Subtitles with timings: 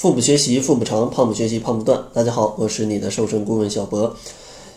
[0.00, 2.02] 腹部学习腹部长，胖不学习胖不断。
[2.14, 4.16] 大家好，我是你的瘦身顾问小博。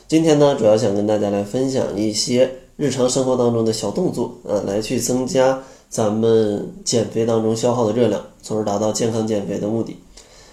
[0.06, 9.96] 今天呢，主要想跟大家来分享一些日常生活当中的小动作啊，来去增加咱们减肥当中消耗的热量，从而达到健康减肥的目的。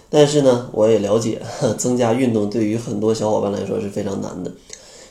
[0.09, 1.41] 但是呢，我也了解，
[1.77, 4.49] 增加运动对于很多小伙伴来说是非常难的。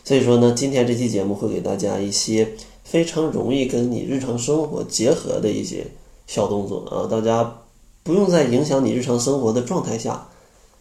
[0.02, 2.48] 所以说呢，今天这期节目会给大家一些
[2.82, 5.86] 非常容易跟你日常生活结合的一些
[6.26, 7.58] 小动作啊，大家。
[8.02, 10.28] 不用在影响你日常生活的状态下，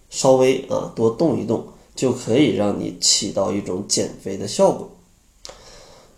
[0.10, 1.64] 稍微啊多动一动，
[1.96, 4.90] 就可以让你起到一种减肥的效果。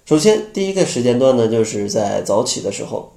[0.06, 3.14] 首先，第一个时间段呢，就是在早起的时候。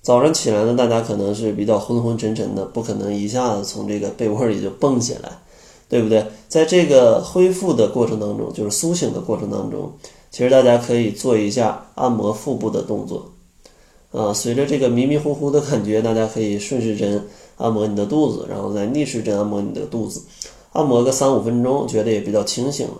[0.00, 5.30] 早上起来呢，大家可能是比较昏昏沉沉的，不可能一下子从这个被窝里就蹦起来，
[5.88, 6.26] 对不对？
[6.48, 9.92] 在这个恢复的过程当中，就是苏醒的过程当中，
[10.32, 13.30] 其实大家可以做一下按摩腹部的动作。
[14.12, 17.26] 啊，随着这个迷迷糊糊的感觉，大家可以顺时针
[17.56, 20.22] 按摩你的肚子，然后再逆时针按摩你的肚子，
[20.72, 22.94] 按摩个三五分钟，觉得也比较清醒了。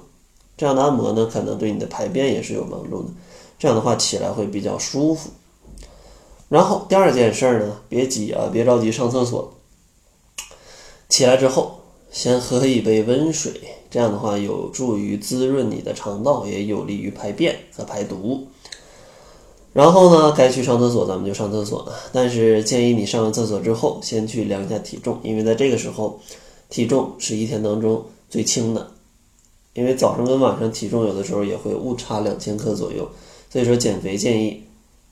[0.56, 3.11] 这样的按摩呢，可能对你的排便也是有帮助的。
[3.59, 5.31] 这样的话起来会比较舒服。
[6.48, 9.53] 然后第二件事呢，别急啊，别着急上厕所。
[11.09, 13.53] 起来之后，先喝一杯温水，
[13.91, 18.47] 这样的话有助于滋润你的肠道，也有利于排便和排毒。
[19.73, 26.20] 然后呢，该去上厕所咱们就上厕所，但是建议你上完厕所之后先去量一下体重，因为在这个时候，
[26.69, 28.89] 体重是一天当中最轻的，
[29.73, 33.09] 因为早上跟晚上体重有的时候也会误差两千克左右，
[33.50, 34.62] 所以说减肥建议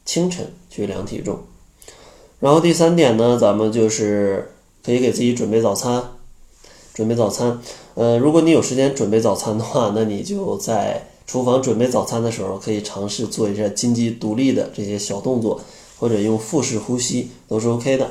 [0.05, 1.39] 清晨去量体重。
[2.39, 4.53] 然后第三点呢，咱们就是
[4.85, 6.03] 可以给自己准备早餐，
[6.93, 7.59] 准备早餐。
[7.95, 11.07] 呃，如果你有时间准备早餐的话，那你就在。
[11.31, 15.61] 厨房准备早餐的时候，可以尝试做一下金鸡独立的这些小动作，
[15.97, 18.11] 或者用腹式呼吸都是 OK 的。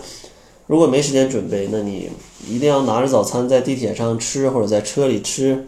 [0.68, 2.10] 如果没时间准备，那你
[2.48, 5.68] 一定要拿着早餐在地铁上吃，或者在车里吃。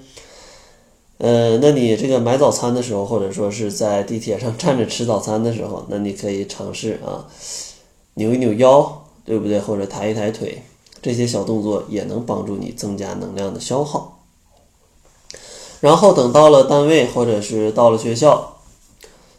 [1.17, 7.27] 呃，那你这个买早餐的时候，或者说是在地铁上站着吃早餐的时候，那你可以尝试啊，
[8.13, 9.59] 扭一扭腰，对不对？
[9.59, 10.63] 或者抬一抬腿，
[11.01, 14.20] 这些小动作也能帮助你增加能量的消耗。
[15.81, 18.55] 然后等到了单位或者是到了学校，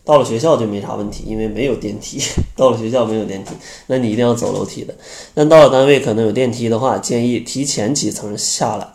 [0.05, 2.21] 到了学校就没啥问题，因为没有电梯。
[2.55, 3.53] 到了学校没有电梯，
[3.87, 4.95] 那你一定要走楼梯的。
[5.35, 8.87] 但到了单位可能有电梯的话，建议提前几层下来，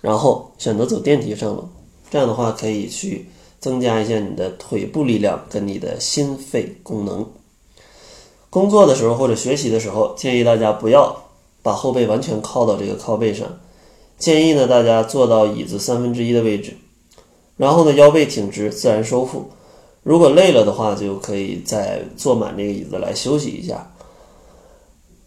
[0.00, 1.68] 然后选择走电梯上楼。
[2.10, 3.26] 这样的话可以去
[3.58, 7.26] 增加一下你的腿部力量跟你的心肺功能。
[8.50, 11.24] 工作的时候或者学习的时候，建议大家不要
[11.62, 13.48] 把后背完全靠到这个靠背上。
[14.22, 16.76] 建议呢，大家坐到椅子三分之一的位置，
[17.56, 19.50] 然后呢，腰背挺直，自然收腹。
[20.04, 23.92] 如果累了的话，就可以再坐满这个椅子来休息一下。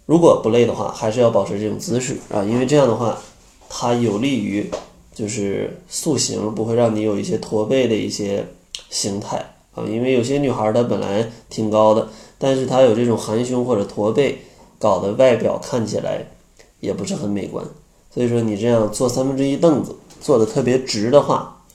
[0.06, 3.20] 如果不累的话，还是要保持这种姿势啊，因为这样的话，
[3.68, 4.72] 它有利于
[5.14, 8.46] 就是塑形，不会让你有一些驼背的一些
[8.90, 9.84] 形态啊。
[9.90, 12.08] 因为有些女孩她本来挺高的，
[12.38, 14.38] 但是她有这种含胸或者驼背，
[14.80, 16.26] 搞得外表看起来
[16.80, 17.66] 也不是很美观。
[18.16, 21.66] 所以说，你这样坐三分之一凳子，坐的特别直的话，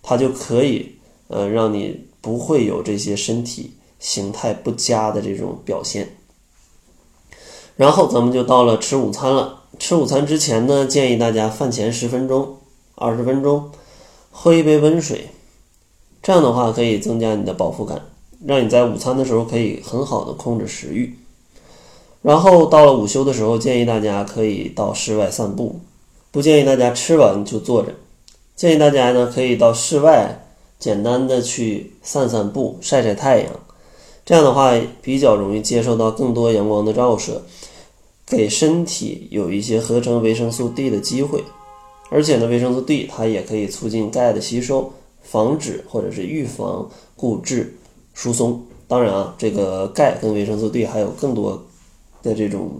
[0.00, 0.94] 它就可以，
[1.26, 6.14] 呃，让你不会有这些身体形态不佳的这种表现。
[7.74, 9.64] 然后咱们就到了吃午餐了。
[9.76, 12.58] 吃午餐之前呢，建议大家饭前十分钟、
[12.94, 13.72] 二十分钟
[14.30, 15.30] 喝一杯温水，
[16.22, 18.02] 这样的话可以增加你的饱腹感，
[18.46, 21.18] 让你在午餐的时候可以很好的控制食欲。
[22.22, 25.80] 然后到了午休的时候，建议大家可以到室外散步。
[26.30, 27.92] 不建议大家吃完就坐着，
[28.54, 30.46] 建议大家呢可以到室外
[30.78, 33.50] 简单的去散散步、晒晒太阳，
[34.26, 37.42] 这样的话比较容易接受到更多阳光的照射，
[38.26, 41.42] 给身体有一些合成维生素 D 的机会，
[42.10, 47.74] 而且呢维生素 D 它也可以促进钙的吸收，防止或者是预防骨质
[48.12, 48.62] 疏松。
[48.86, 51.64] 当然啊，这个钙跟维生素 D 还有更多
[52.22, 52.70] 的这种。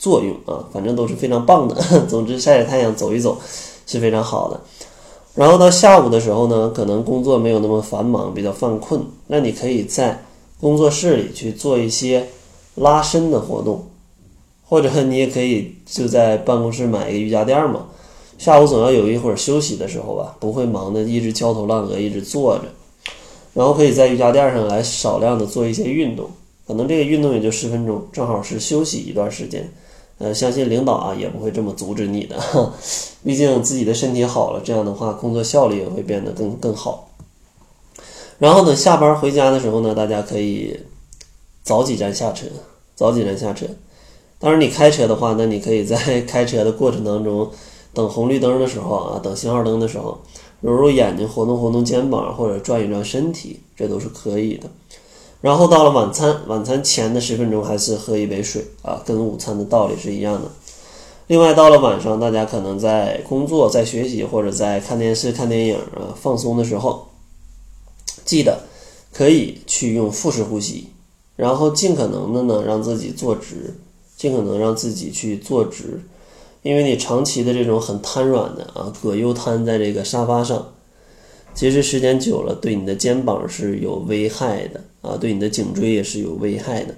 [0.00, 1.76] 作用啊，反正都是非常棒的。
[2.08, 3.38] 总之，晒晒太阳、走一走
[3.86, 4.58] 是非常好的。
[5.34, 10.24] 然后到下午的时候呢，可能工作没有那么繁忙，比较犯困，那你可以在
[10.58, 12.26] 工作室里去做一些
[12.76, 13.86] 拉伸的活动，
[14.66, 17.86] 或者你也可以就在办公室买一个瑜伽垫嘛。
[18.38, 22.64] 下午总要有一会儿休息的时候吧，不会忙的一直焦头烂额，一直坐着，
[23.52, 26.30] 然后可以在瑜伽垫上来少量的做一些运动，
[26.70, 29.68] 可能这个运动也就十分钟，正好是休息一段时间。
[30.18, 32.38] 呃，相信领导啊也不会这么阻止你的，
[33.24, 37.10] 毕竟自己的身体好了，这样的话工作效率也会变得更更好。
[38.38, 40.78] 然后呢，下班回家的时候呢，大家可以
[41.64, 42.46] 早几站下车，
[42.94, 43.66] 早几站下车，
[44.38, 47.50] 当然，你开车的话，那你可以在 开车的过程当中，
[47.92, 50.20] 等红绿灯的时候啊，等信号灯的时候，
[50.60, 54.68] 揉揉眼睛，活动活动肩膀，或者转一转身体，这都是可以的。
[55.40, 60.50] 然后到了晚餐，晚餐前的十分钟还是喝一杯水啊，跟午餐的道理是一样的。
[61.26, 67.08] 另外，到了晚上，大家可能在工作、在学习或者在看电视、看电影啊放松的时候，
[68.24, 68.60] 记得
[69.12, 70.88] 可以去用腹式呼吸，
[71.36, 73.76] 然后尽可能的呢让自己坐直。
[74.16, 75.98] 尽可能让自己去坐直，
[76.60, 80.74] 因为你长期的这种很瘫软的啊，葛优瘫在这个沙发上，
[81.54, 86.94] 其实时间久了对你的肩膀是有危害的啊，对你的颈椎也是有危害的。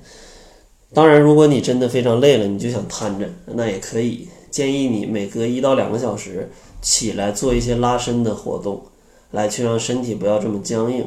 [0.94, 4.28] 当然，如果你真的非常累了，你就想瘫着，那也可以。
[4.50, 6.50] 建议你每隔一到两个小时
[6.82, 8.82] 起来做一些拉伸的活动，
[9.30, 11.06] 来去让身体不要这么僵硬。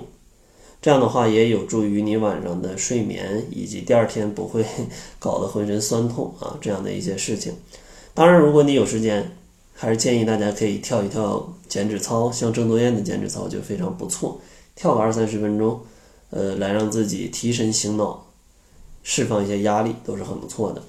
[0.82, 4.66] 这样的话也有助于你晚上的睡眠，以及第二天不会
[5.20, 7.54] 搞得浑身酸痛啊，这样的一些事情。
[8.16, 9.32] 当然，如果你有时间，
[9.76, 14.40] 还是建议大家可以跳一跳减脂操，像郑多燕的减脂操就非常不错，
[14.76, 15.80] 跳个二三十分钟，
[16.30, 18.26] 呃，来让自己提神醒脑，
[19.04, 20.82] 释放一些压力都是很不错的。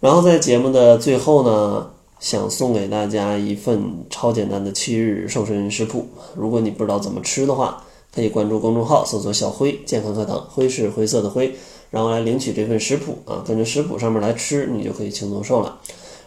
[0.00, 1.90] 然后在节目的最后呢，
[2.20, 6.06] 想送给大家一份超简单的七日瘦身食谱，
[6.36, 7.84] 如果你不知道怎么吃的话。
[8.14, 11.52] 可以关注公众号，搜索“小辉健康课堂”，灰是灰色的灰，
[11.90, 15.80] 然后来领取这份食谱啊，跟着食谱上面来吃，你就可以轻松瘦了。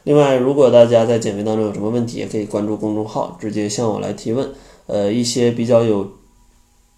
[0.07, 4.49] 另外，如果大家在减肥当中有什么问题，也可以关注公众号，直接向我来提问。
[4.85, 6.09] 呃，一些比较有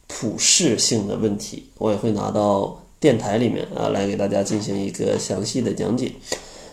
[0.06, 6.12] 普适性的问题，我也会拿到电台里面啊，来给大家进行一个详细的讲解。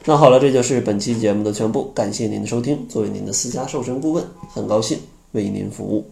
[0.05, 2.87] 那好了，这就是本期节目的全部，感谢您的收听。
[2.87, 4.23] 作为您的私家瘦身顾问，
[4.53, 4.99] 很高兴
[5.33, 6.07] 为您服务。